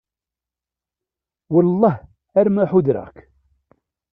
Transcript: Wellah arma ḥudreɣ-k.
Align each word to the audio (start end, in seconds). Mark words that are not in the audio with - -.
Wellah 1.53 1.95
arma 2.39 2.63
ḥudreɣ-k. 2.71 3.17